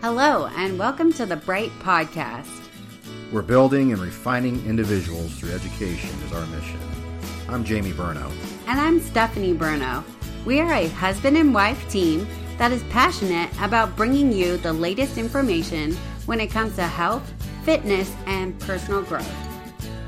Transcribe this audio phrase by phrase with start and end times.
[0.00, 2.62] Hello, and welcome to the Bright Podcast.
[3.32, 6.78] We're building and refining individuals through education is our mission.
[7.48, 8.30] I'm Jamie Burno.
[8.68, 10.04] And I'm Stephanie Bruno.
[10.46, 15.18] We are a husband and wife team that is passionate about bringing you the latest
[15.18, 17.28] information when it comes to health,
[17.64, 19.28] fitness, and personal growth.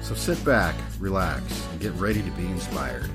[0.03, 3.11] So sit back, relax, and get ready to be inspired.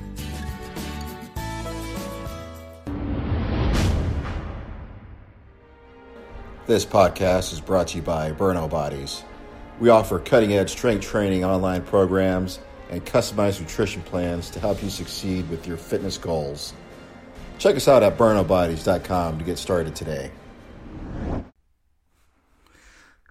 [6.66, 9.22] This podcast is brought to you by Burno Bodies.
[9.78, 12.58] We offer cutting edge strength training online programs
[12.90, 16.74] and customized nutrition plans to help you succeed with your fitness goals.
[17.58, 20.32] Check us out at burnobodies.com to get started today.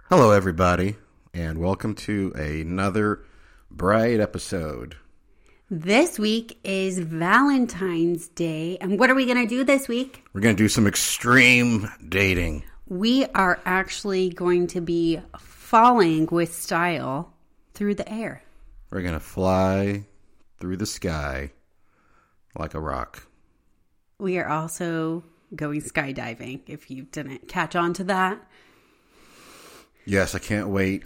[0.08, 0.96] Hello, everybody,
[1.34, 3.20] and welcome to another
[3.70, 4.96] bright episode.
[5.70, 8.78] This week is Valentine's Day.
[8.80, 10.24] And what are we going to do this week?
[10.32, 12.64] We're going to do some extreme dating.
[12.88, 17.34] We are actually going to be falling with style
[17.74, 18.44] through the air.
[18.90, 20.04] We're going to fly
[20.60, 21.50] through the sky
[22.56, 23.26] like a rock.
[24.18, 28.40] We are also going skydiving, if you didn't catch on to that.
[30.04, 31.04] Yes, I can't wait.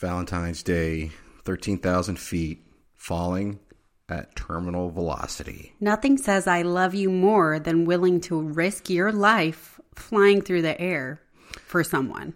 [0.00, 1.12] Valentine's Day,
[1.44, 3.60] 13,000 feet, falling
[4.08, 5.74] at terminal velocity.
[5.80, 10.80] Nothing says I love you more than willing to risk your life flying through the
[10.80, 11.20] air
[11.66, 12.34] for someone.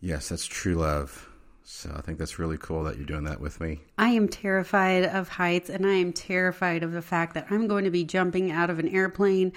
[0.00, 1.28] Yes, that's true love.
[1.62, 3.80] So I think that's really cool that you're doing that with me.
[3.96, 7.84] I am terrified of heights and I am terrified of the fact that I'm going
[7.84, 9.52] to be jumping out of an airplane.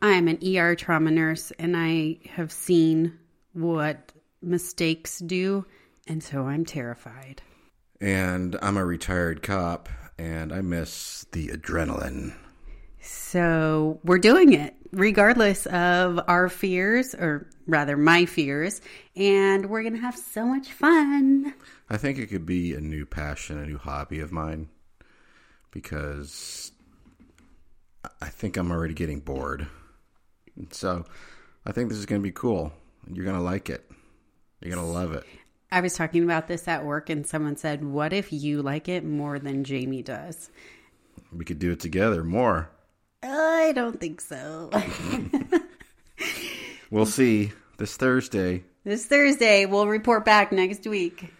[0.00, 3.18] I am an ER trauma nurse and I have seen
[3.52, 5.66] what mistakes do,
[6.06, 7.42] and so I'm terrified.
[8.00, 12.34] And I'm a retired cop and I miss the adrenaline.
[13.00, 18.80] So we're doing it regardless of our fears, or rather, my fears,
[19.16, 21.54] and we're going to have so much fun.
[21.88, 24.68] I think it could be a new passion, a new hobby of mine
[25.70, 26.72] because
[28.20, 29.66] I think I'm already getting bored.
[30.72, 31.04] So
[31.64, 32.72] I think this is going to be cool.
[33.10, 33.88] You're going to like it.
[34.60, 35.24] You're going to love it.
[35.72, 39.04] I was talking about this at work, and someone said, What if you like it
[39.04, 40.50] more than Jamie does?
[41.32, 42.70] We could do it together more.
[43.22, 44.70] I don't think so.
[46.90, 48.64] we'll see this Thursday.
[48.84, 51.32] This Thursday, we'll report back next week.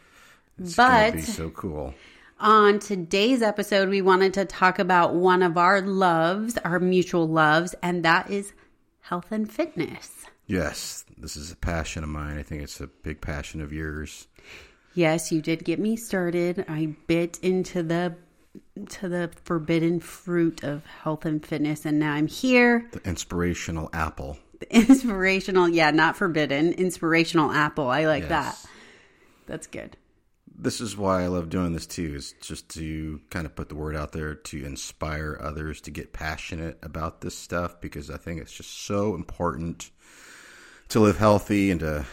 [0.59, 1.95] It's but be so cool.
[2.39, 7.75] On today's episode, we wanted to talk about one of our loves, our mutual loves,
[7.83, 8.53] and that is
[9.01, 10.25] health and fitness.
[10.47, 12.39] Yes, this is a passion of mine.
[12.39, 14.27] I think it's a big passion of yours.
[14.95, 16.65] Yes, you did get me started.
[16.69, 18.17] I bit into the
[18.89, 22.89] to the forbidden fruit of health and fitness and now I'm here.
[22.93, 24.39] The inspirational apple.
[24.59, 27.89] The inspirational, yeah, not forbidden, inspirational apple.
[27.89, 28.63] I like yes.
[28.63, 28.71] that.
[29.47, 29.97] That's good.
[30.63, 33.75] This is why I love doing this too, is just to kind of put the
[33.75, 38.41] word out there to inspire others to get passionate about this stuff because I think
[38.41, 39.91] it's just so important
[40.91, 42.05] to live healthy and to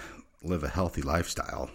[0.44, 1.70] live a healthy lifestyle.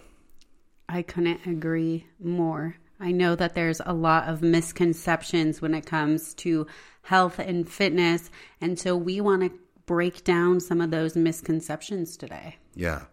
[0.89, 2.75] I couldn't agree more.
[2.99, 6.67] I know that there's a lot of misconceptions when it comes to
[7.01, 8.29] health and fitness.
[8.61, 9.51] And so we want to
[9.85, 12.57] break down some of those misconceptions today.
[12.75, 13.03] Yeah.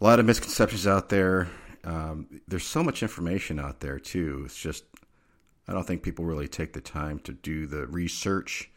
[0.00, 1.48] A lot of misconceptions out there.
[1.84, 4.42] Um, there's so much information out there, too.
[4.44, 4.84] It's just,
[5.66, 8.70] I don't think people really take the time to do the research.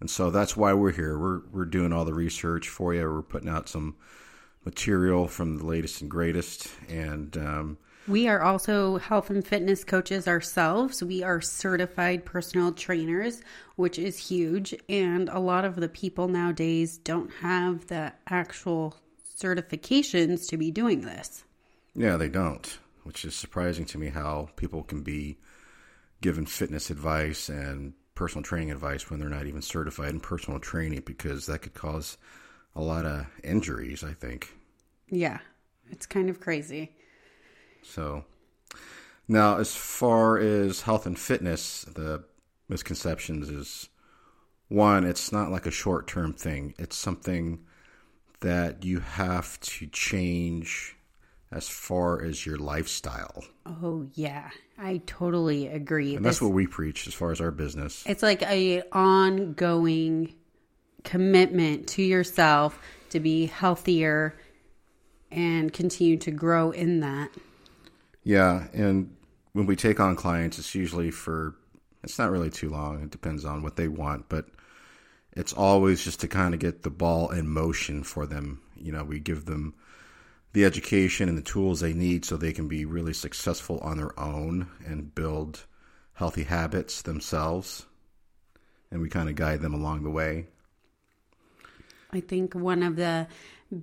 [0.00, 1.18] And so that's why we're here.
[1.18, 3.02] We're, we're doing all the research for you.
[3.02, 3.96] We're putting out some
[4.64, 6.68] material from the latest and greatest.
[6.88, 11.02] And, um, we are also health and fitness coaches ourselves.
[11.02, 13.42] We are certified personal trainers,
[13.76, 14.74] which is huge.
[14.88, 18.96] And a lot of the people nowadays don't have the actual
[19.38, 21.44] certifications to be doing this.
[21.94, 25.38] Yeah, they don't, which is surprising to me how people can be
[26.20, 31.02] given fitness advice and personal training advice when they're not even certified in personal training
[31.06, 32.18] because that could cause
[32.74, 34.52] a lot of injuries, I think.
[35.08, 35.38] Yeah,
[35.90, 36.96] it's kind of crazy.
[37.88, 38.24] So
[39.26, 42.24] now, as far as health and fitness, the
[42.68, 43.88] misconceptions is
[44.68, 46.74] one, it's not like a short term thing.
[46.78, 47.60] It's something
[48.40, 50.96] that you have to change
[51.50, 53.44] as far as your lifestyle.
[53.66, 56.14] Oh yeah, I totally agree.
[56.14, 58.04] And that's what we preach as far as our business.
[58.06, 60.34] It's like a ongoing
[61.04, 62.78] commitment to yourself
[63.10, 64.38] to be healthier
[65.30, 67.30] and continue to grow in that.
[68.28, 69.16] Yeah, and
[69.54, 71.54] when we take on clients, it's usually for
[72.04, 73.02] it's not really too long.
[73.02, 74.44] It depends on what they want, but
[75.32, 78.60] it's always just to kind of get the ball in motion for them.
[78.76, 79.72] You know, we give them
[80.52, 84.20] the education and the tools they need so they can be really successful on their
[84.20, 85.64] own and build
[86.12, 87.86] healthy habits themselves.
[88.90, 90.48] And we kind of guide them along the way.
[92.12, 93.26] I think one of the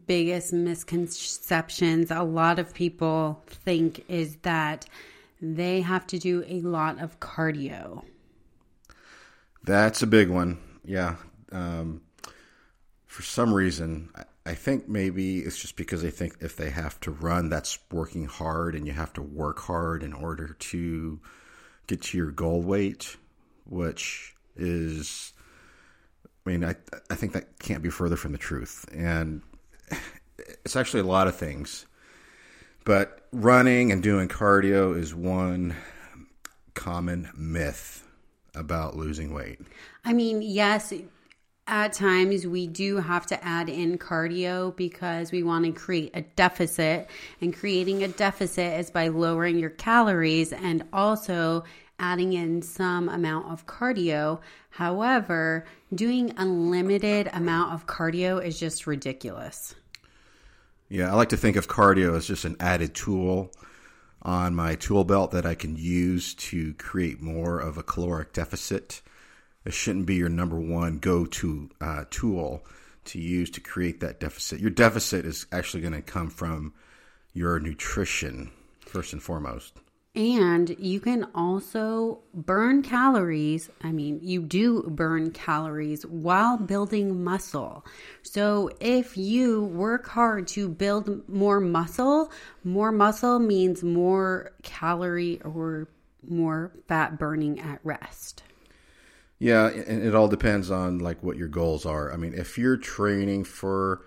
[0.07, 4.85] biggest misconceptions a lot of people think is that
[5.41, 8.03] they have to do a lot of cardio.
[9.63, 10.59] That's a big one.
[10.83, 11.15] Yeah.
[11.51, 12.01] Um,
[13.05, 14.09] for some reason,
[14.45, 18.25] I think maybe it's just because they think if they have to run, that's working
[18.25, 21.19] hard, and you have to work hard in order to
[21.87, 23.15] get to your goal weight,
[23.65, 25.33] which is,
[26.45, 26.75] I mean, I
[27.09, 29.41] I think that can't be further from the truth, and
[30.37, 31.85] it's actually a lot of things,
[32.83, 35.75] but running and doing cardio is one
[36.73, 38.05] common myth
[38.53, 39.59] about losing weight.
[40.03, 40.93] I mean, yes,
[41.67, 46.21] at times we do have to add in cardio because we want to create a
[46.21, 47.09] deficit
[47.41, 51.63] and creating a deficit is by lowering your calories and also
[51.99, 54.39] adding in some amount of cardio
[54.69, 59.75] however doing unlimited amount of cardio is just ridiculous
[60.89, 63.51] yeah i like to think of cardio as just an added tool
[64.21, 69.01] on my tool belt that i can use to create more of a caloric deficit
[69.65, 72.63] it shouldn't be your number one go to uh, tool
[73.05, 74.59] to use to create that deficit.
[74.59, 76.73] Your deficit is actually going to come from
[77.33, 78.51] your nutrition,
[78.81, 79.73] first and foremost.
[80.15, 83.69] And you can also burn calories.
[83.81, 87.85] I mean, you do burn calories while building muscle.
[88.21, 92.31] So, if you work hard to build more muscle,
[92.63, 95.89] more muscle means more calorie or
[96.25, 98.43] more fat burning at rest.
[99.37, 102.13] Yeah, and it all depends on like what your goals are.
[102.13, 104.05] I mean, if you're training for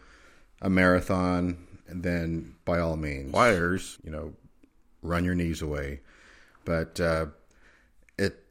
[0.63, 4.33] a marathon, then by all means, wires, you know,
[5.03, 6.01] run your knees away.
[6.65, 7.27] But uh,
[8.19, 8.45] it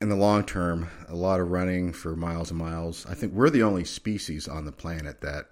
[0.00, 3.06] in the long term, a lot of running for miles and miles.
[3.06, 5.46] I think we're the only species on the planet that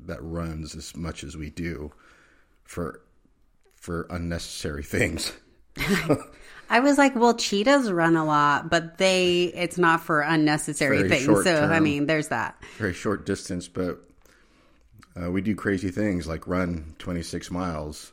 [0.00, 1.92] that runs as much as we do
[2.64, 3.00] for
[3.74, 5.32] for unnecessary things.
[6.70, 11.08] I was like, well, cheetahs run a lot, but they it's not for unnecessary Very
[11.08, 11.26] things.
[11.26, 12.56] So term, I mean, there's that.
[12.78, 13.98] Very short distance, but
[15.20, 18.12] uh, we do crazy things like run 26 miles.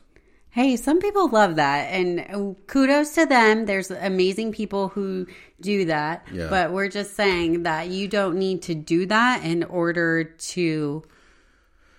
[0.52, 3.66] Hey, some people love that, and kudos to them.
[3.66, 5.26] There's amazing people who
[5.60, 6.48] do that, yeah.
[6.48, 11.02] but we're just saying that you don't need to do that in order to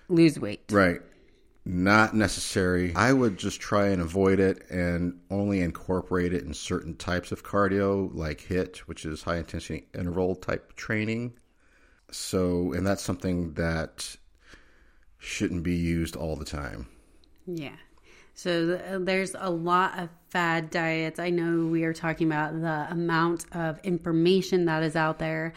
[0.08, 0.62] lose weight.
[0.70, 1.00] Right
[1.64, 2.92] not necessary.
[2.94, 7.42] I would just try and avoid it and only incorporate it in certain types of
[7.42, 11.34] cardio, like HIIT, which is high intensity interval type training.
[12.10, 14.16] So, and that's something that
[15.18, 16.86] shouldn't be used all the time.
[17.46, 17.76] Yeah.
[18.34, 21.18] So there's a lot of fad diets.
[21.18, 25.54] I know we are talking about the amount of information that is out there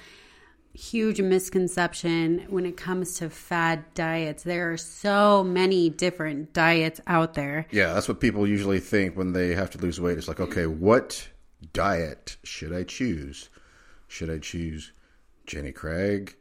[0.78, 4.44] huge misconception when it comes to fad diets.
[4.44, 7.66] There are so many different diets out there.
[7.72, 10.20] Yeah, that's what people usually think when they have to lose weight.
[10.20, 11.28] It's like, okay, what
[11.74, 13.50] diet should I choose?
[14.08, 14.92] Should I choose
[15.48, 16.36] Jenny Craig?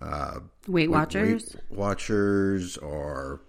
[0.00, 1.54] Uh, Weight Watchers?
[1.54, 3.42] Weight Watchers or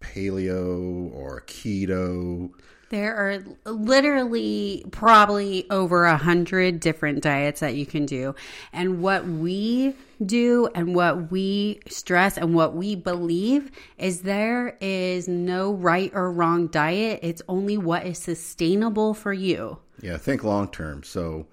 [0.00, 2.50] paleo or keto?
[2.90, 8.34] There are literally probably over a hundred different diets that you can do.
[8.72, 9.94] And what we
[10.26, 16.32] do and what we stress and what we believe is there is no right or
[16.32, 17.20] wrong diet.
[17.22, 19.78] It's only what is sustainable for you.
[20.02, 21.04] Yeah, think long term.
[21.04, 21.46] So,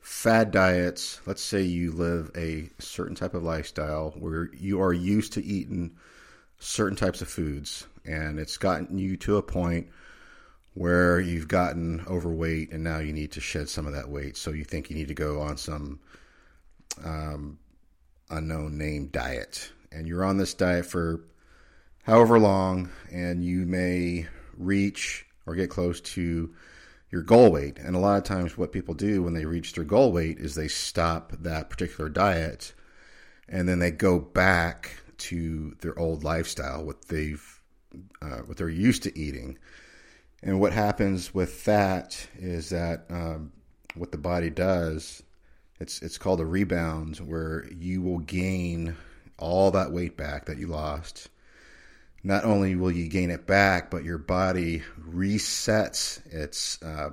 [0.00, 5.32] fad diets, let's say you live a certain type of lifestyle where you are used
[5.32, 5.96] to eating
[6.64, 9.88] certain types of foods, and it's gotten you to a point
[10.72, 14.36] where you've gotten overweight and now you need to shed some of that weight.
[14.36, 16.00] So you think you need to go on some
[17.04, 17.58] um,
[18.30, 19.70] unknown name diet.
[19.92, 21.20] And you're on this diet for
[22.02, 26.52] however long, and you may reach or get close to
[27.10, 27.78] your goal weight.
[27.78, 30.54] And a lot of times, what people do when they reach their goal weight is
[30.54, 32.72] they stop that particular diet
[33.48, 37.60] and then they go back to their old lifestyle, what they've
[38.20, 39.58] uh, what they're used to eating
[40.44, 43.50] and what happens with that is that um,
[43.94, 45.22] what the body does,
[45.80, 48.94] it's it's called a rebound, where you will gain
[49.38, 51.30] all that weight back that you lost.
[52.22, 57.10] Not only will you gain it back, but your body resets its uh,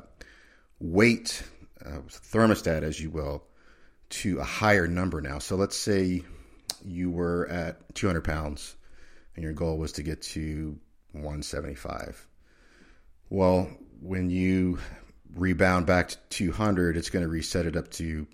[0.82, 1.42] weight
[1.86, 3.46] uh, thermostat, as you will,
[4.10, 5.40] to a higher number now.
[5.40, 6.24] So let's say
[6.86, 8.76] you were at 200 pounds
[9.36, 10.78] and your goal was to get to
[11.14, 12.28] 175.
[13.30, 13.70] Well,
[14.02, 14.80] when you
[15.34, 18.28] rebound back to 200, it's going to reset it up to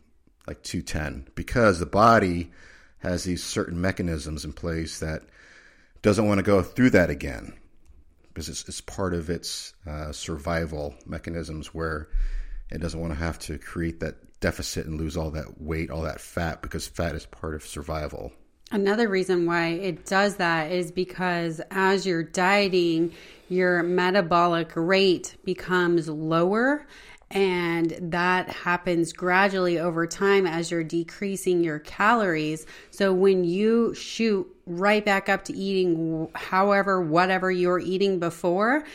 [0.47, 2.51] like 210 because the body
[2.99, 5.23] has these certain mechanisms in place that
[6.01, 7.53] doesn't want to go through that again
[8.29, 12.09] because it's, it's part of its uh, survival mechanisms where
[12.69, 16.03] it doesn't want to have to create that deficit and lose all that weight, all
[16.03, 18.31] that fat, because fat is part of survival.
[18.71, 23.13] Another reason why it does that is because as you're dieting,
[23.47, 26.85] your metabolic rate becomes lower.
[27.29, 32.65] And that happens gradually over time as you're decreasing your calories.
[32.89, 38.85] So when you shoot right back up to eating however, whatever you're eating before,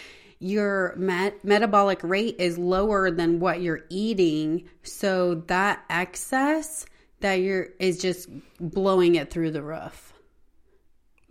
[0.42, 4.68] your met- metabolic rate is lower than what you're eating.
[4.82, 6.84] So that excess
[7.20, 10.12] that you're is just blowing it through the roof.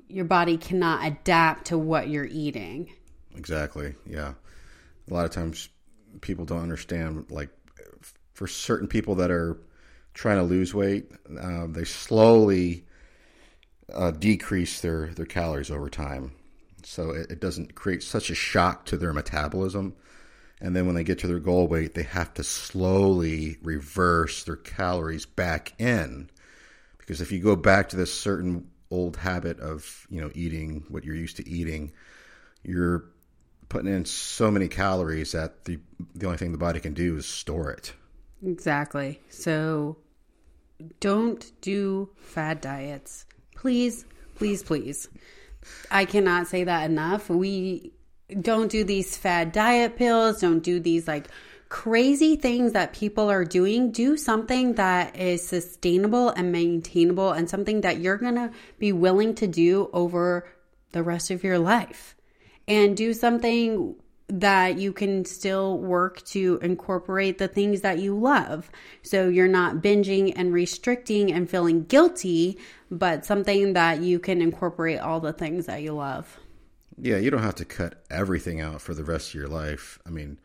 [0.08, 2.90] Your body cannot adapt to what you're eating.
[3.36, 3.96] Exactly.
[4.06, 4.34] Yeah.
[5.10, 5.68] A lot of times
[6.22, 7.50] people don't understand like
[8.34, 9.58] for certain people that are
[10.14, 12.86] trying to lose weight, uh, they slowly
[13.94, 16.32] uh, decrease their, their calories over time.
[16.92, 19.96] So it, it, doesn't create such a shock to their metabolism.
[20.60, 24.58] And then when they get to their goal weight, they have to slowly reverse their
[24.58, 26.30] calories back in.
[26.98, 31.06] Because if you go back to this certain old habit of, you know, eating what
[31.06, 31.94] you're used to eating,
[32.62, 33.06] you're
[33.70, 35.80] putting in so many calories that the
[36.14, 37.94] the only thing the body can do is store it.
[38.46, 39.22] Exactly.
[39.30, 39.96] So
[41.00, 43.26] don't do fad diets.
[43.56, 44.06] Please,
[44.36, 45.08] please, please.
[45.90, 47.30] I cannot say that enough.
[47.30, 47.94] We
[48.40, 51.28] don't do these fad diet pills, don't do these like
[51.70, 53.92] crazy things that people are doing.
[53.92, 59.36] Do something that is sustainable and maintainable and something that you're going to be willing
[59.36, 60.48] to do over
[60.92, 62.16] the rest of your life
[62.68, 63.96] and do something
[64.28, 68.70] that you can still work to incorporate the things that you love.
[69.02, 72.58] So you're not binging and restricting and feeling guilty,
[72.92, 76.38] but something that you can incorporate all the things that you love.
[76.98, 79.98] Yeah, you don't have to cut everything out for the rest of your life.
[80.06, 80.40] I mean,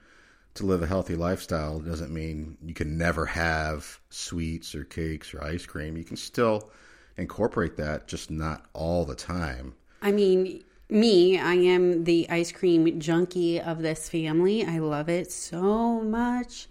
[0.55, 5.43] to live a healthy lifestyle doesn't mean you can never have sweets or cakes or
[5.43, 5.97] ice cream.
[5.97, 6.71] You can still
[7.17, 9.75] incorporate that, just not all the time.
[10.01, 14.65] I mean, me, I am the ice cream junkie of this family.
[14.65, 16.69] I love it so much.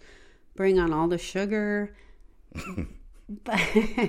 [0.55, 1.93] Bring on all the sugar.
[3.29, 3.61] but,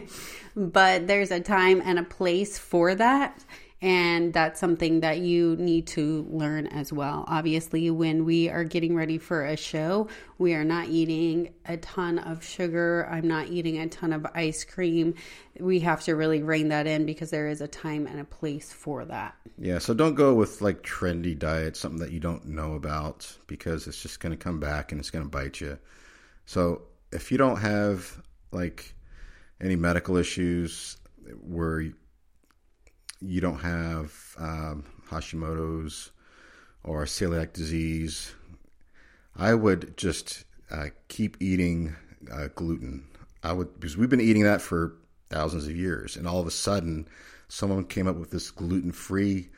[0.57, 3.45] but there's a time and a place for that.
[3.83, 7.27] And that's something that you need to learn as well.
[7.29, 10.09] Obviously, when we are getting ready for a show,
[10.39, 13.07] we are not eating a ton of sugar.
[13.11, 15.15] I'm not eating a ton of ice cream.
[15.61, 18.73] We have to really rein that in because there is a time and a place
[18.73, 19.37] for that.
[19.59, 23.87] Yeah, so don't go with like trendy diets, something that you don't know about, because
[23.87, 25.79] it's just going to come back and it's going to bite you.
[26.47, 26.83] So
[27.13, 28.96] if you don't have like
[29.61, 30.97] any medical issues
[31.41, 31.81] where
[33.21, 36.11] you don't have um, Hashimoto's
[36.85, 38.35] or celiac disease,
[39.37, 41.95] I would just uh, keep eating
[42.33, 43.09] uh, gluten.
[43.43, 44.97] I would because we've been eating that for
[45.29, 47.09] thousands of years, and all of a sudden,
[47.49, 49.49] someone came up with this gluten-free,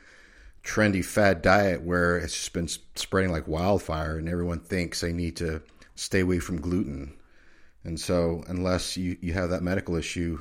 [0.63, 5.35] trendy fad diet where it's just been spreading like wildfire, and everyone thinks they need
[5.37, 5.61] to
[5.95, 7.18] stay away from gluten.
[7.83, 10.39] And so, unless you, you have that medical issue,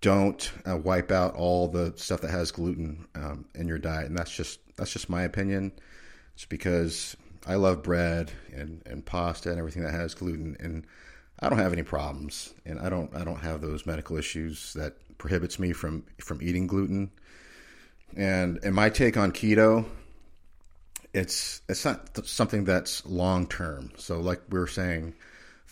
[0.00, 4.18] don't uh, wipe out all the stuff that has gluten um, in your diet, and
[4.18, 5.72] that's just that's just my opinion.
[6.34, 10.86] It's because I love bread and, and pasta and everything that has gluten, and
[11.40, 14.96] I don't have any problems, and I don't I don't have those medical issues that
[15.18, 17.10] prohibits me from from eating gluten.
[18.16, 19.86] And in my take on keto,
[21.14, 23.92] it's it's not something that's long term.
[23.96, 25.14] So, like we were saying,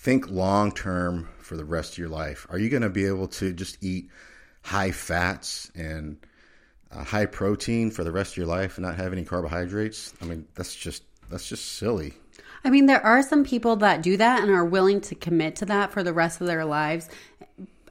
[0.01, 2.47] think long term for the rest of your life.
[2.49, 4.09] Are you going to be able to just eat
[4.63, 6.17] high fats and
[6.91, 10.15] uh, high protein for the rest of your life and not have any carbohydrates?
[10.23, 12.15] I mean, that's just that's just silly.
[12.65, 15.67] I mean, there are some people that do that and are willing to commit to
[15.67, 17.09] that for the rest of their lives.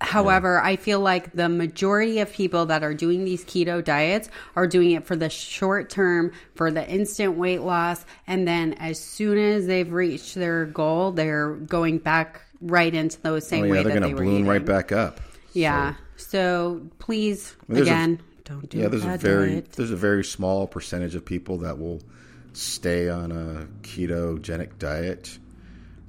[0.02, 0.70] However, yeah.
[0.70, 4.92] I feel like the majority of people that are doing these keto diets are doing
[4.92, 8.06] it for the short term, for the instant weight loss.
[8.26, 13.46] And then as soon as they've reached their goal, they're going back right into those
[13.46, 15.20] same oh, yeah, way they're going to balloon right back up.
[15.52, 15.96] Yeah.
[16.16, 19.72] So, so please, again, a, don't do Yeah, there's a very diet.
[19.74, 22.02] there's a very small percentage of people that will
[22.54, 25.38] stay on a ketogenic diet.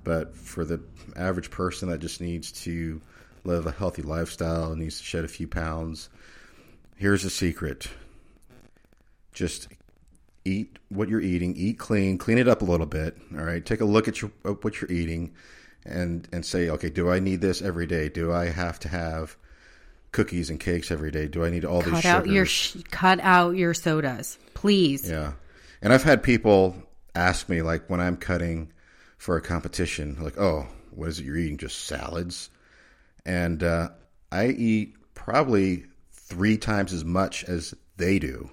[0.04, 0.80] But for the
[1.16, 3.00] average person that just needs to
[3.44, 6.08] live a healthy lifestyle, needs to shed a few pounds.
[6.96, 7.88] Here's a secret
[9.32, 9.68] just
[10.44, 13.16] eat what you're eating, eat clean, clean it up a little bit.
[13.36, 15.32] All right, take a look at your what you're eating,
[15.84, 18.08] and and say, okay, do I need this every day?
[18.08, 19.36] Do I have to have
[20.12, 21.28] cookies and cakes every day?
[21.28, 22.20] Do I need all these cut sugars?
[22.20, 25.08] out your sh- cut out your sodas, please.
[25.08, 25.32] Yeah.
[25.82, 26.76] And I've had people
[27.14, 28.72] ask me, like, when I'm cutting
[29.16, 31.56] for a competition, like, oh, what is it you're eating?
[31.56, 32.50] Just salads?
[33.24, 33.90] And uh,
[34.32, 38.50] I eat probably three times as much as they do.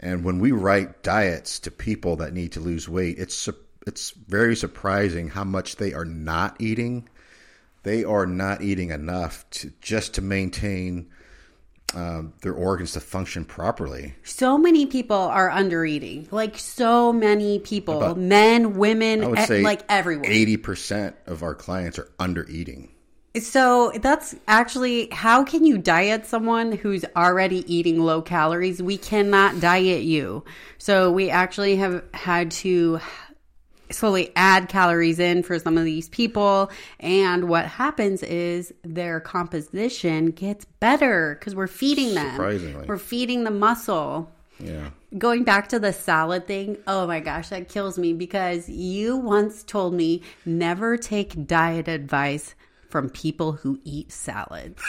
[0.00, 3.48] And when we write diets to people that need to lose weight, it's
[3.86, 7.08] it's very surprising how much they are not eating.
[7.82, 11.10] They are not eating enough to just to maintain
[11.94, 14.14] um, their organs to function properly.
[14.24, 16.26] So many people are under eating.
[16.30, 20.26] Like so many people, About- men, women, e- like everyone.
[20.26, 22.90] Eighty percent of our clients are under eating.
[23.40, 28.80] So that's actually how can you diet someone who's already eating low calories?
[28.80, 30.44] We cannot diet you.
[30.78, 33.00] So we actually have had to
[33.90, 40.30] slowly add calories in for some of these people and what happens is their composition
[40.30, 42.86] gets better because we're feeding them Surprisingly.
[42.86, 44.88] we're feeding the muscle Yeah.
[45.18, 49.62] going back to the salad thing, oh my gosh, that kills me because you once
[49.62, 52.54] told me never take diet advice
[52.94, 54.80] from people who eat salads.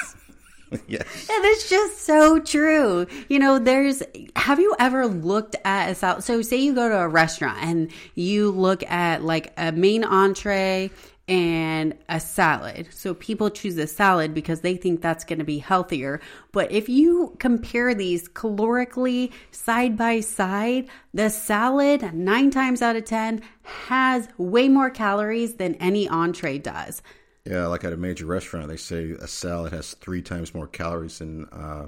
[0.88, 1.02] yes.
[1.28, 3.08] And it's just so true.
[3.30, 4.04] You know, there's,
[4.36, 6.24] have you ever looked at a salad?
[6.24, 10.92] So, say you go to a restaurant and you look at like a main entree
[11.28, 12.90] and a salad.
[12.92, 16.22] So, people choose a salad because they think that's going to be healthier.
[16.52, 23.06] But if you compare these calorically side by side, the salad, nine times out of
[23.06, 23.42] 10,
[23.88, 27.02] has way more calories than any entree does.
[27.46, 31.20] Yeah, like at a major restaurant, they say a salad has three times more calories
[31.20, 31.88] than uh,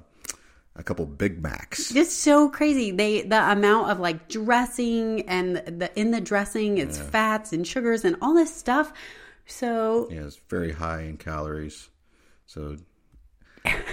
[0.75, 1.95] a couple Big Macs.
[1.95, 2.91] It's so crazy.
[2.91, 8.05] They the amount of like dressing and the in the dressing it's fats and sugars
[8.05, 8.93] and all this stuff.
[9.47, 11.89] So Yeah, it's very high in calories.
[12.45, 12.77] So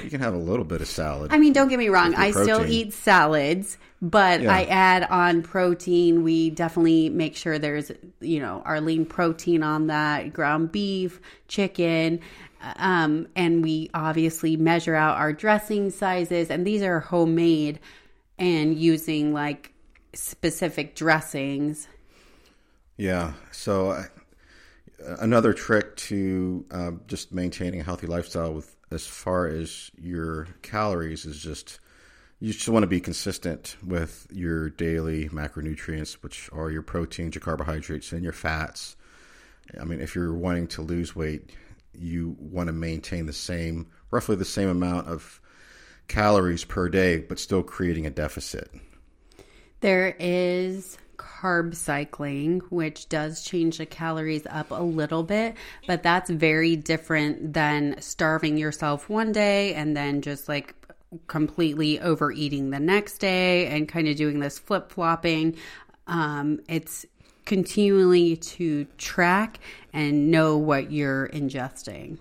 [0.03, 1.33] you can have a little bit of salad.
[1.33, 2.15] I mean, don't get me wrong.
[2.15, 4.53] I still eat salads, but Yeah.
[4.53, 6.23] I add on protein.
[6.23, 12.21] We definitely make sure there's you know our lean protein on that, ground beef, chicken.
[12.77, 17.79] Um, and we obviously measure out our dressing sizes, and these are homemade
[18.39, 19.73] and using like
[20.15, 21.89] specific dressings.
[22.97, 23.33] Yeah.
[23.53, 24.05] So uh,
[25.21, 31.25] another trick to um, just maintaining a healthy lifestyle with as far as your calories
[31.25, 31.81] is just
[32.41, 37.41] you just want to be consistent with your daily macronutrients, which are your proteins, your
[37.41, 38.97] carbohydrates, and your fats.
[39.81, 41.53] I mean, if you're wanting to lose weight,
[41.95, 45.41] you want to maintain the same, roughly the same amount of
[46.09, 48.71] calories per day, but still creating a deficit.
[49.81, 55.55] There is carb cycling, which does change the calories up a little bit,
[55.87, 60.75] but that's very different than starving yourself one day and then just like
[61.27, 65.57] completely overeating the next day and kind of doing this flip flopping.
[66.07, 67.07] Um, it's
[67.45, 69.61] continually to track
[69.93, 72.19] and know what you're ingesting.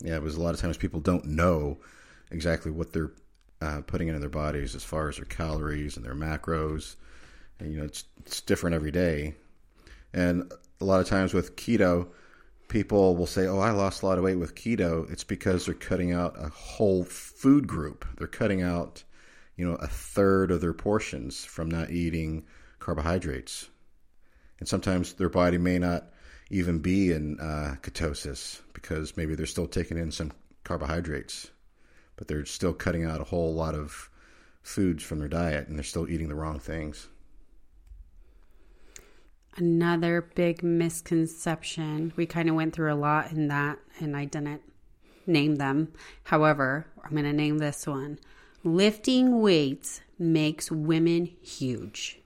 [0.00, 1.78] Yeah, because a lot of times people don't know
[2.30, 3.12] exactly what they're
[3.60, 6.96] uh, putting into their bodies as far as their calories and their macros.
[7.60, 9.36] And, you know, it's, it's different every day.
[10.12, 12.08] And a lot of times with keto,
[12.68, 15.10] people will say, Oh, I lost a lot of weight with keto.
[15.12, 18.06] It's because they're cutting out a whole food group.
[18.16, 19.04] They're cutting out,
[19.56, 22.46] you know, a third of their portions from not eating
[22.78, 23.68] carbohydrates.
[24.58, 26.10] And sometimes their body may not
[26.50, 30.32] even be in uh, ketosis because maybe they're still taking in some
[30.64, 31.50] carbohydrates,
[32.16, 34.10] but they're still cutting out a whole lot of
[34.62, 37.08] foods from their diet and they're still eating the wrong things.
[39.56, 42.12] Another big misconception.
[42.16, 44.62] We kind of went through a lot in that, and I didn't
[45.26, 45.92] name them.
[46.24, 48.18] However, I'm going to name this one.
[48.62, 52.20] Lifting weights makes women huge.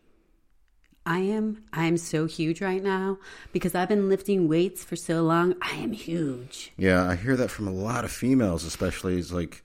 [1.07, 3.19] I am I am so huge right now
[3.53, 5.55] because I've been lifting weights for so long.
[5.61, 6.73] I am huge.
[6.79, 9.19] Yeah, I hear that from a lot of females, especially.
[9.19, 9.63] It's like,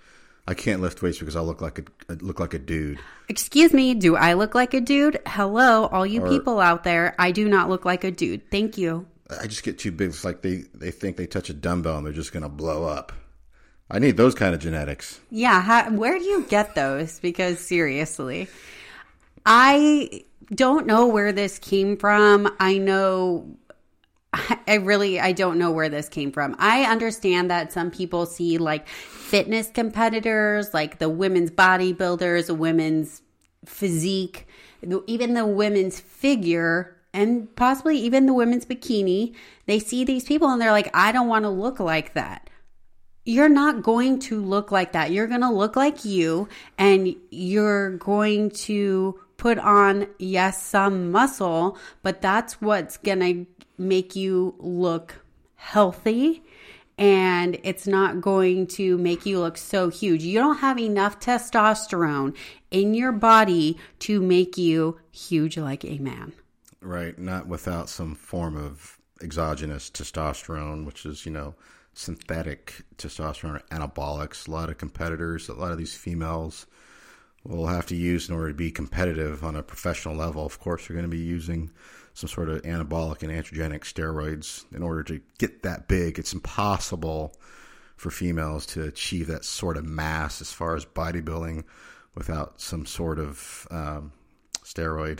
[0.49, 1.77] I can't lift weights because I look like
[2.09, 2.97] a look like a dude.
[3.27, 5.19] Excuse me, do I look like a dude?
[5.27, 7.13] Hello, all you Or- people out there.
[7.19, 8.49] I do not look like a dude.
[8.49, 9.05] Thank you.
[9.39, 10.09] I just get too big.
[10.09, 12.85] It's like they, they think they touch a dumbbell and they're just going to blow
[12.85, 13.11] up.
[13.91, 15.19] I need those kind of genetics.
[15.29, 17.19] Yeah, how, where do you get those?
[17.19, 18.47] Because seriously,
[19.45, 20.23] I
[20.55, 22.51] don't know where this came from.
[22.59, 23.55] I know
[24.33, 26.55] I really I don't know where this came from.
[26.59, 33.21] I understand that some people see like fitness competitors, like the women's bodybuilders, women's
[33.65, 34.47] physique,
[35.07, 40.61] even the women's figure, and possibly even the women's bikini, they see these people and
[40.61, 42.49] they're like, I don't want to look like that.
[43.25, 45.11] You're not going to look like that.
[45.11, 51.77] You're going to look like you and you're going to put on, yes, some muscle,
[52.03, 53.47] but that's what's going to
[53.77, 55.15] make you look
[55.55, 56.43] healthy
[56.99, 60.21] and it's not going to make you look so huge.
[60.21, 62.35] You don't have enough testosterone
[62.71, 66.33] in your body to make you huge like a man.
[66.81, 71.55] Right, not without some form of exogenous testosterone, which is, you know,
[71.93, 74.49] synthetic testosterone, anabolics.
[74.49, 76.67] A lot of competitors, a lot of these females
[77.43, 80.45] will have to use in order to be competitive on a professional level.
[80.45, 81.71] Of course, they're going to be using
[82.13, 86.19] some sort of anabolic and androgenic steroids in order to get that big.
[86.19, 87.33] It's impossible
[87.95, 91.63] for females to achieve that sort of mass as far as bodybuilding
[92.15, 94.11] without some sort of um,
[94.63, 95.19] steroid.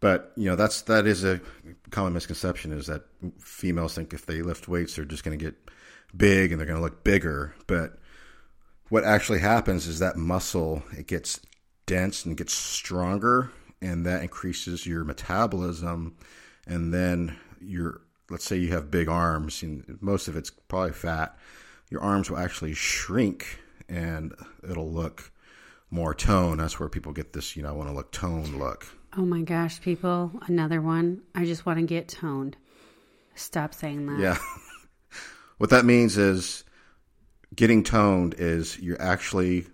[0.00, 1.40] But you know that's that is a
[1.90, 3.04] common misconception is that
[3.38, 5.54] females think if they lift weights they're just going to get
[6.16, 7.54] big and they're going to look bigger.
[7.66, 7.98] But
[8.92, 11.40] what actually happens is that muscle it gets
[11.86, 13.50] dense and gets stronger
[13.80, 16.14] and that increases your metabolism
[16.66, 21.38] and then your let's say you have big arms and most of it's probably fat
[21.88, 24.34] your arms will actually shrink and
[24.68, 25.32] it'll look
[25.90, 28.86] more toned that's where people get this you know I want to look toned look
[29.14, 31.20] Oh my gosh, people, another one.
[31.34, 32.56] I just want to get toned.
[33.34, 34.18] Stop saying that.
[34.18, 34.38] yeah
[35.58, 36.64] what that means is
[37.54, 39.66] getting toned is you're actually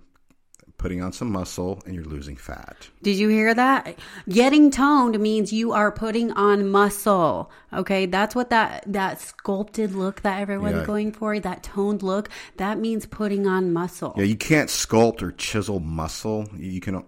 [0.79, 2.89] putting on some muscle and you're losing fat.
[3.03, 3.99] Did you hear that?
[4.29, 7.51] Getting toned means you are putting on muscle.
[7.73, 10.85] Okay, that's what that that sculpted look that everyone's Yeah.
[10.85, 14.15] going for, that toned look, that means putting on muscle.
[14.17, 16.49] Yeah, you can't sculpt or chisel muscle.
[16.57, 17.05] You can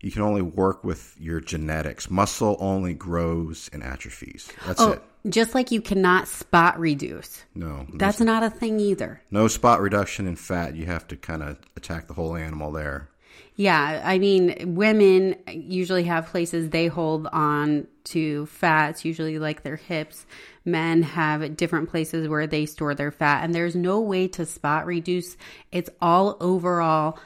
[0.00, 2.10] you can only work with your genetics.
[2.10, 4.50] Muscle only grows and atrophies.
[4.66, 5.02] That's oh, it.
[5.28, 7.44] Just like you cannot spot reduce.
[7.54, 9.20] No, That's not a thing either.
[9.30, 10.74] no spot reduction in fat.
[10.76, 13.08] You have to kind of attack the whole animal there.
[13.56, 19.76] Yeah, I mean, women usually have places they hold on to fats, usually like their
[19.76, 20.24] hips.
[20.64, 24.86] Men have different places where they store their fat, and there's no way to spot
[24.86, 25.36] reduce.
[25.72, 27.18] It's all overall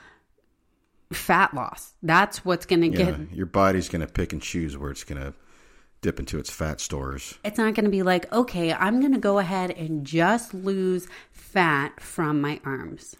[1.13, 1.95] fat loss.
[2.03, 3.33] That's what's going to Yeah, get.
[3.33, 5.35] your body's going to pick and choose where it's going to
[6.05, 7.38] dip into its fat stores.
[7.45, 11.09] It's not going to be like, okay, I'm going to go ahead and just lose
[11.33, 13.17] fat from my arms.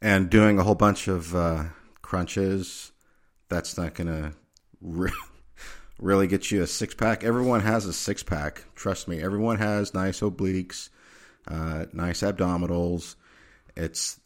[0.00, 1.64] And doing a whole bunch of uh,
[2.00, 2.90] crunches,
[3.50, 4.32] that's not going to
[4.80, 5.12] re-
[6.00, 7.22] really get you a six pack.
[7.22, 8.64] Everyone has a six pack.
[8.74, 10.88] Trust me, everyone has nice obliques,
[11.46, 13.16] uh, nice abdominals.
[13.76, 14.18] It's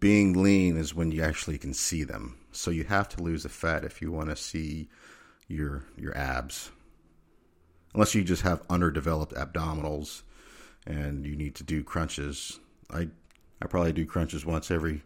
[0.00, 2.38] being lean is when you actually can see them.
[2.52, 4.88] So you have to lose the fat if you want to see
[5.46, 6.70] your your abs.
[7.94, 10.22] Unless you just have underdeveloped abdominals
[10.86, 12.58] and you need to do crunches.
[12.92, 13.08] I
[13.62, 15.02] I probably do crunches once every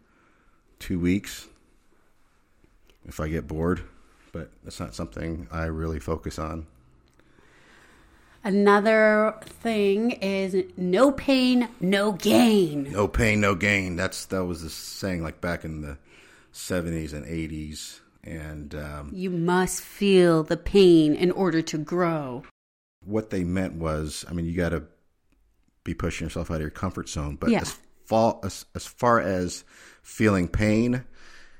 [0.79, 1.47] two weeks
[3.05, 3.81] if I get bored,
[4.31, 6.67] but that's not something I really focus on.
[8.43, 12.91] Another thing is no pain, no gain.
[12.91, 13.97] No pain, no gain.
[13.97, 15.97] That's that was the saying like back in the
[16.51, 22.43] seventies and eighties, and um, You must feel the pain in order to grow.
[23.09, 24.83] What they meant was, I mean, you got to
[25.83, 27.35] be pushing yourself out of your comfort zone.
[27.35, 27.61] But Yeah.
[27.61, 29.63] as far as as far as
[30.03, 31.03] feeling pain,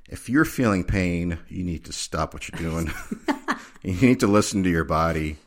[0.10, 2.92] if you're feeling pain, you need to stop what you're doing.
[3.84, 5.38] you need to listen to your body.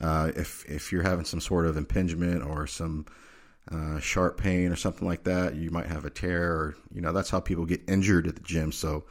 [0.00, 3.06] Uh, if if you're having some sort of impingement or some
[3.70, 6.52] uh, sharp pain or something like that, you might have a tear.
[6.52, 8.72] Or you know that's how people get injured at the gym.
[8.72, 9.04] So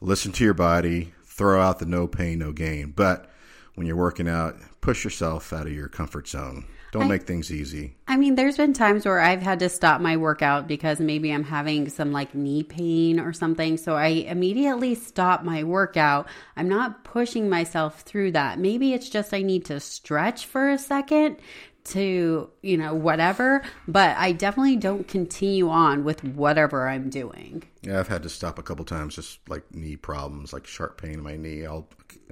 [0.00, 1.14] listen to your body.
[1.24, 2.90] Throw out the no pain, no gain.
[2.90, 3.30] But
[3.74, 6.64] when you're working out, push yourself out of your comfort zone.
[6.92, 7.94] Don't I- make things easy.
[8.06, 11.44] I mean, there's been times where I've had to stop my workout because maybe I'm
[11.44, 13.78] having some like knee pain or something.
[13.78, 16.28] So I immediately stop my workout.
[16.54, 18.58] I'm not pushing myself through that.
[18.58, 21.38] Maybe it's just I need to stretch for a second
[21.84, 23.62] to, you know, whatever.
[23.88, 27.62] But I definitely don't continue on with whatever I'm doing.
[27.80, 31.14] Yeah, I've had to stop a couple times, just like knee problems, like sharp pain
[31.14, 31.64] in my knee.
[31.64, 31.88] I'll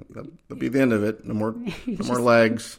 [0.09, 1.25] that'll be the end of it.
[1.25, 1.53] No more,
[1.87, 2.79] no more legs.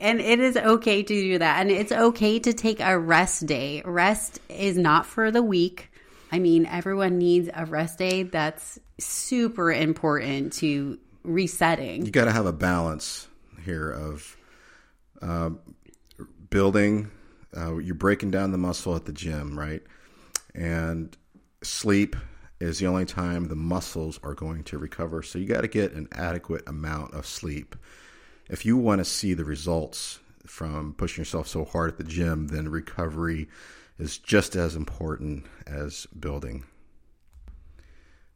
[0.00, 1.60] And it is okay to do that.
[1.60, 3.82] And it's okay to take a rest day.
[3.84, 5.90] Rest is not for the weak.
[6.30, 8.22] I mean, everyone needs a rest day.
[8.22, 12.06] That's super important to resetting.
[12.06, 13.26] You got to have a balance
[13.64, 14.36] here of
[15.20, 15.50] uh,
[16.50, 17.10] building.
[17.56, 19.82] Uh, you're breaking down the muscle at the gym, right?
[20.54, 21.16] And
[21.62, 22.14] sleep
[22.60, 25.22] is the only time the muscles are going to recover.
[25.22, 27.76] So you got to get an adequate amount of sleep.
[28.48, 32.48] If you want to see the results from pushing yourself so hard at the gym,
[32.48, 33.48] then recovery
[33.98, 36.64] is just as important as building.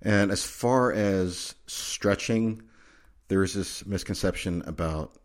[0.03, 2.63] And as far as stretching,
[3.29, 5.17] there's this misconception about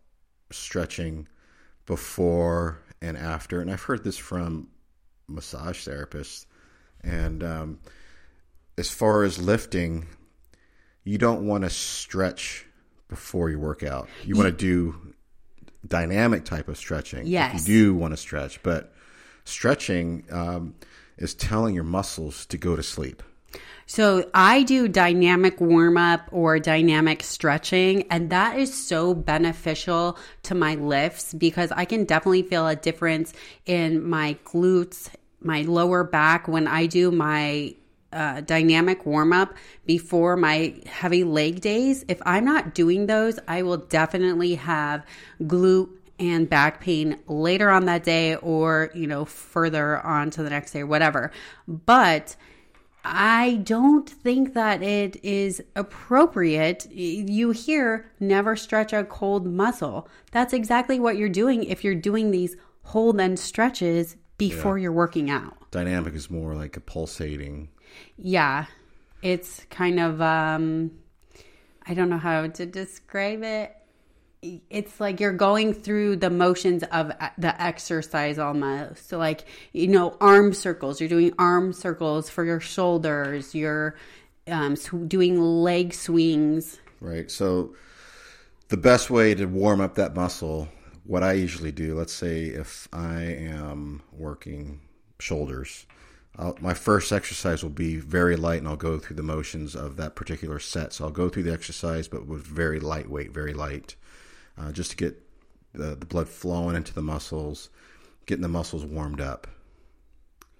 [0.50, 1.28] stretching
[1.84, 3.60] before and after.
[3.60, 4.68] And I've heard this from
[5.26, 6.46] massage therapists.
[7.02, 7.78] And um,
[8.78, 10.06] as far as lifting,
[11.04, 12.64] you don't want to stretch
[13.08, 14.08] before you work out.
[14.24, 15.14] You want to do
[15.86, 17.26] dynamic type of stretching.
[17.26, 17.62] Yes.
[17.62, 18.92] If you do want to stretch, but
[19.44, 20.74] stretching um,
[21.16, 23.22] is telling your muscles to go to sleep.
[23.86, 30.54] So I do dynamic warm up or dynamic stretching, and that is so beneficial to
[30.54, 33.32] my lifts because I can definitely feel a difference
[33.64, 35.08] in my glutes,
[35.40, 37.74] my lower back when I do my
[38.12, 39.54] uh, dynamic warm up
[39.86, 42.04] before my heavy leg days.
[42.08, 45.04] If I'm not doing those, I will definitely have
[45.42, 50.50] glute and back pain later on that day or, you know, further on to the
[50.50, 51.30] next day or whatever.
[51.66, 52.36] But
[53.04, 56.90] I don't think that it is appropriate.
[56.90, 60.08] You hear never stretch a cold muscle.
[60.32, 64.84] That's exactly what you're doing if you're doing these hold and stretches before yeah.
[64.84, 65.70] you're working out.
[65.70, 67.68] Dynamic is more like a pulsating.
[68.16, 68.66] Yeah.
[69.22, 70.92] It's kind of um
[71.86, 73.74] I don't know how to describe it
[74.42, 79.08] it's like you're going through the motions of the exercise almost.
[79.08, 83.96] So like, you know, arm circles, you're doing arm circles for your shoulders, you're
[84.46, 84.74] um,
[85.08, 86.78] doing leg swings.
[87.00, 87.30] Right.
[87.30, 87.74] So
[88.68, 90.68] the best way to warm up that muscle,
[91.04, 94.80] what I usually do, let's say if I am working
[95.18, 95.86] shoulders,
[96.38, 99.96] I'll, my first exercise will be very light and I'll go through the motions of
[99.96, 100.92] that particular set.
[100.92, 103.96] So I'll go through the exercise, but with very lightweight, very light
[104.56, 105.20] uh, just to get
[105.72, 107.70] the, the blood flowing into the muscles,
[108.26, 109.46] getting the muscles warmed up.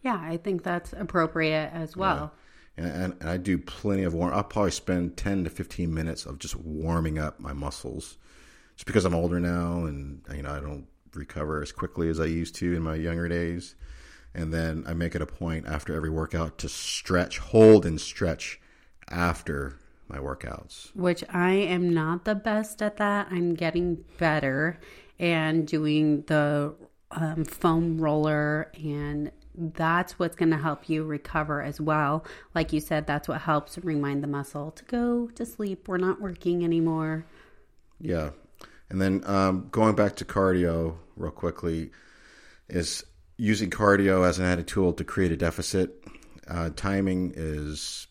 [0.02, 2.32] Yeah, I think that's appropriate as well.
[2.76, 2.84] Yeah.
[2.84, 4.32] And, and, I do plenty of warm.
[4.32, 8.16] I'll probably spend ten to fifteen minutes of just warming up my muscles,
[8.76, 12.26] just because I'm older now and you know I don't recover as quickly as I
[12.26, 13.74] used to in my younger days.
[14.34, 18.60] And then I make it a point after every workout to stretch, hold, and stretch
[19.10, 20.94] after my workouts.
[20.94, 23.28] Which I am not the best at that.
[23.30, 24.78] I'm getting better
[25.18, 26.74] and doing the
[27.10, 32.24] um, foam roller and that's what's going to help you recover as well.
[32.54, 35.88] Like you said, that's what helps remind the muscle to go to sleep.
[35.88, 37.26] We're not working anymore.
[38.00, 38.30] Yeah.
[38.88, 41.90] And then um, going back to cardio real quickly
[42.68, 43.04] is
[43.38, 46.04] using cardio as an added tool to create a deficit.
[46.46, 48.08] Uh, timing is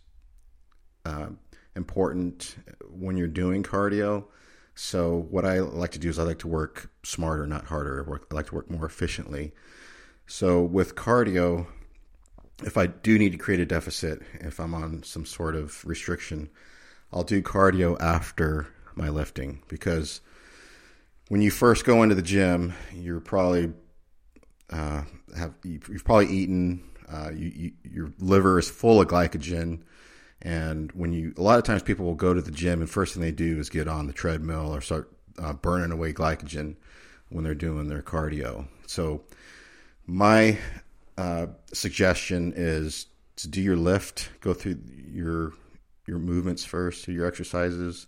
[1.05, 1.27] uh,
[1.75, 2.55] important
[2.89, 4.25] when you're doing cardio.
[4.73, 8.05] So what I like to do is I like to work smarter, not harder.
[8.31, 9.53] I like to work more efficiently.
[10.27, 11.67] So with cardio,
[12.63, 16.49] if I do need to create a deficit, if I'm on some sort of restriction,
[17.11, 20.21] I'll do cardio after my lifting because
[21.29, 23.73] when you first go into the gym, you're probably
[24.71, 25.03] uh,
[25.37, 26.83] have you've probably eaten.
[27.09, 29.81] Uh, you, you, your liver is full of glycogen
[30.41, 33.13] and when you, a lot of times people will go to the gym and first
[33.13, 36.75] thing they do is get on the treadmill or start uh, burning away glycogen
[37.29, 38.67] when they're doing their cardio.
[38.85, 39.23] So
[40.05, 40.59] my
[41.17, 44.79] uh, suggestion is to do your lift, go through
[45.11, 45.53] your
[46.05, 48.07] your movements first, your exercises,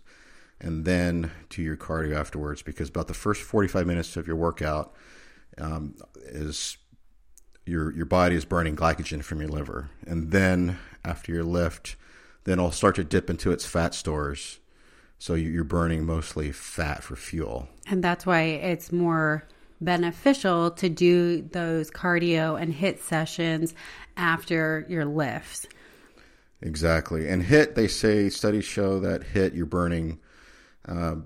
[0.58, 2.62] and then to your cardio afterwards.
[2.62, 4.94] Because about the first forty five minutes of your workout
[5.58, 5.94] um,
[6.26, 6.76] is
[7.66, 11.96] your your body is burning glycogen from your liver, and then after your lift,
[12.44, 14.58] then it'll start to dip into its fat stores.
[15.18, 17.68] So you're burning mostly fat for fuel.
[17.86, 19.46] And that's why it's more
[19.80, 23.74] beneficial to do those cardio and HIIT sessions
[24.16, 25.66] after your lifts.
[26.62, 27.28] Exactly.
[27.28, 30.18] And HIIT they say studies show that HIIT you're burning
[30.86, 31.16] uh,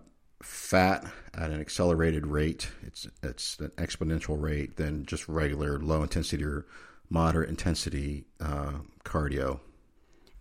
[0.44, 2.70] fat at an accelerated rate.
[2.82, 6.66] It's it's an exponential rate than just regular low intensity or
[7.10, 8.72] moderate intensity uh,
[9.04, 9.60] cardio.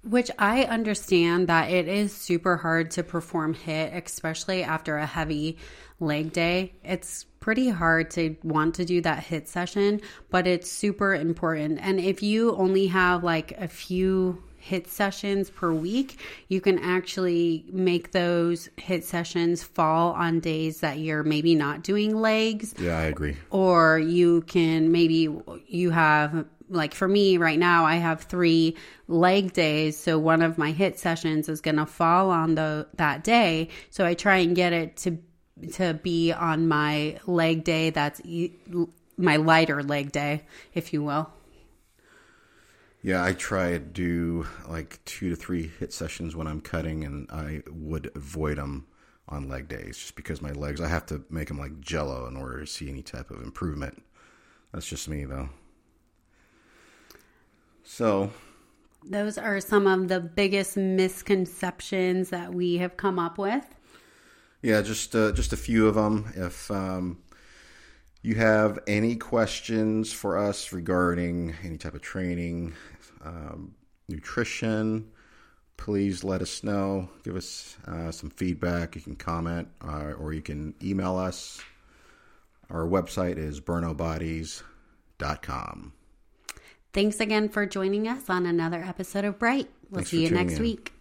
[0.03, 5.57] Which I understand that it is super hard to perform HIIT, especially after a heavy
[6.01, 6.73] leg day.
[6.83, 11.79] It's pretty hard to want to do that HIIT session, but it's super important.
[11.81, 17.65] And if you only have like a few HIIT sessions per week, you can actually
[17.71, 22.73] make those HIIT sessions fall on days that you're maybe not doing legs.
[22.80, 23.36] Yeah, I agree.
[23.49, 25.30] Or you can maybe
[25.67, 28.76] you have like for me right now, I have three
[29.08, 29.97] leg days.
[29.97, 33.69] So one of my HIIT sessions is going to fall on the that day.
[33.89, 35.17] So I try and get it to
[35.73, 37.89] to be on my leg day.
[37.89, 38.54] That's e-
[39.17, 41.30] my lighter leg day, if you will.
[43.03, 47.29] Yeah, I try to do like two to three HIIT sessions when I'm cutting, and
[47.29, 48.87] I would avoid them
[49.27, 52.37] on leg days just because my legs, I have to make them like jello in
[52.37, 54.01] order to see any type of improvement.
[54.71, 55.49] That's just me, though.
[57.83, 58.31] So,
[59.05, 63.65] those are some of the biggest misconceptions that we have come up with.
[64.61, 66.31] Yeah, just uh, just a few of them.
[66.37, 67.21] If um,
[68.21, 72.73] you have any questions for us regarding any type of training,
[73.23, 73.75] um,
[74.07, 75.09] nutrition,
[75.77, 77.09] please let us know.
[77.23, 78.95] Give us uh, some feedback.
[78.95, 81.62] You can comment uh, or you can email us.
[82.69, 85.93] Our website is burnobodies.com.
[86.93, 89.67] Thanks again for joining us on another episode of Bright.
[89.89, 90.62] We'll Thanks see you next in.
[90.62, 90.93] week.